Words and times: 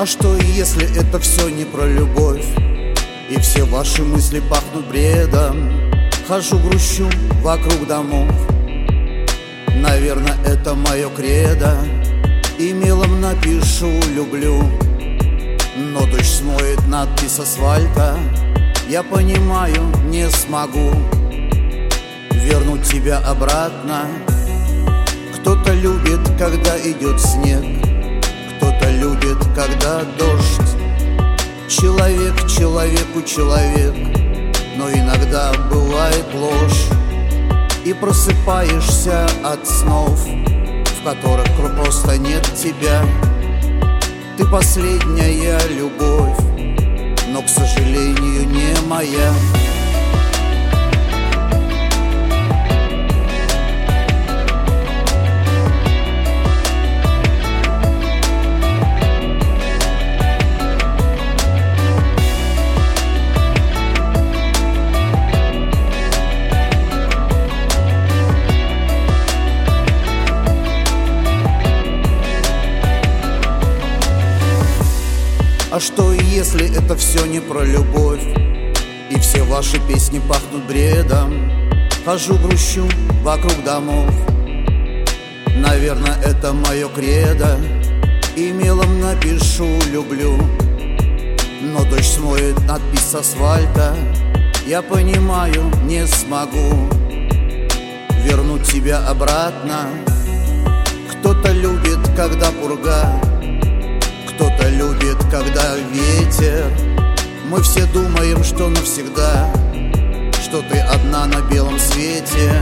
А 0.00 0.06
что 0.06 0.34
если 0.34 0.98
это 0.98 1.18
все 1.18 1.50
не 1.50 1.66
про 1.66 1.84
любовь? 1.84 2.46
И 3.28 3.38
все 3.38 3.64
ваши 3.64 4.02
мысли 4.02 4.40
пахнут 4.40 4.86
бредом. 4.86 5.70
Хожу, 6.26 6.58
грущу 6.58 7.06
вокруг 7.42 7.86
домов. 7.86 8.30
Наверное, 9.76 10.38
это 10.46 10.74
мое 10.74 11.10
кредо. 11.10 11.76
И 12.58 12.72
мелом 12.72 13.20
напишу 13.20 13.90
«люблю» 14.14 14.62
Но 15.76 16.06
дождь 16.06 16.24
смоет 16.24 16.86
надпись 16.86 17.38
асфальта. 17.38 18.18
Я 18.88 19.02
понимаю, 19.02 19.82
не 20.06 20.30
смогу 20.30 20.92
Вернуть 22.30 22.84
тебя 22.84 23.18
обратно. 23.18 24.06
Кто-то 25.34 25.74
любит, 25.74 26.20
когда 26.38 26.78
идет 26.78 27.20
снег 27.20 27.89
когда 29.60 30.04
дождь. 30.18 30.76
Человек 31.68 32.34
человеку 32.48 33.22
человек 33.22 33.94
Но 34.76 34.90
иногда 34.90 35.52
бывает 35.70 36.24
ложь. 36.34 36.86
И 37.84 37.92
просыпаешься 37.92 39.26
от 39.42 39.66
снов 39.66 40.26
В 40.26 41.04
которых 41.04 41.46
просто 41.76 42.16
нет 42.18 42.42
тебя. 42.54 43.02
Ты 44.38 44.46
последняя 44.46 45.58
любовь 45.68 46.38
Но, 47.28 47.42
к 47.42 47.48
сожалению, 47.48 48.46
не 48.48 48.74
моя 48.86 49.32
А 75.72 75.78
что 75.78 76.12
если 76.12 76.76
это 76.76 76.96
все 76.96 77.24
не 77.26 77.38
про 77.38 77.62
любовь? 77.62 78.24
И 79.08 79.16
все 79.20 79.44
ваши 79.44 79.78
песни 79.86 80.20
пахнут 80.28 80.66
бредом. 80.66 81.32
Хожу, 82.04 82.36
грущу 82.38 82.88
вокруг 83.22 83.62
домов. 83.62 84.10
Наверное, 85.54 86.16
это 86.24 86.52
мое 86.52 86.88
кредо. 86.88 87.56
И 88.34 88.50
мелом 88.50 89.00
напишу 89.00 89.68
«люблю» 89.92 90.38
Но 91.62 91.84
дождь 91.84 92.14
смоет 92.14 92.58
надпись 92.66 93.04
с 93.04 93.14
асфальта. 93.14 93.94
Я 94.66 94.82
понимаю, 94.82 95.70
не 95.84 96.04
смогу 96.06 96.88
Вернуть 98.24 98.64
тебя 98.64 99.06
обратно. 99.06 99.88
Кто-то 101.12 101.52
любит, 101.52 101.98
когда 102.16 102.50
пурга 102.50 103.29
когда 105.30 105.76
ветер. 105.76 106.70
Мы 107.50 107.60
все 107.62 107.84
думаем, 107.86 108.44
что 108.44 108.68
навсегда 108.68 109.50
Что 110.40 110.62
ты 110.62 110.78
одна 110.78 111.26
на 111.26 111.40
белом 111.50 111.78
свете. 111.78 112.52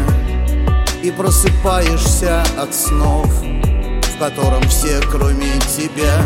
И 1.03 1.11
просыпаешься 1.11 2.43
от 2.57 2.75
снов 2.75 3.27
В 3.27 4.19
котором 4.19 4.63
все, 4.69 5.01
кроме 5.11 5.59
тебя. 5.77 6.25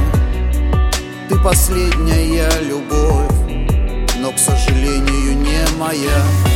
Ты 1.29 1.37
последняя 1.41 2.51
любовь 2.61 3.33
Но, 4.19 4.33
к 4.33 4.39
сожалению, 4.39 5.37
не 5.37 5.79
моя 5.79 6.52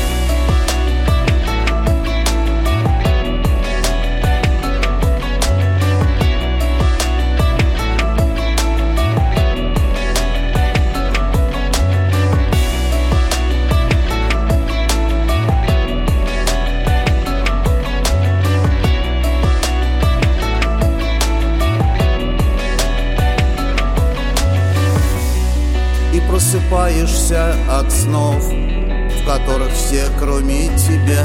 просыпаешься 26.37 27.55
от 27.67 27.91
снов, 27.91 28.45
в 28.45 29.25
которых 29.25 29.73
все 29.73 30.05
кроме 30.19 30.67
тебя. 30.77 31.25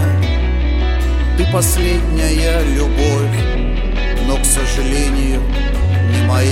Ты 1.38 1.46
последняя 1.52 2.64
любовь, 2.64 3.38
но, 4.26 4.38
к 4.38 4.46
сожалению, 4.46 5.42
не 6.14 6.26
моя. 6.30 6.51